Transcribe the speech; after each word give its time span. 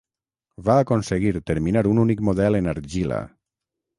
Va 0.69 0.77
aconseguir 0.83 1.33
terminar 1.51 1.85
un 1.91 2.01
únic 2.05 2.25
model 2.31 2.59
en 2.63 2.71
argila. 2.75 3.23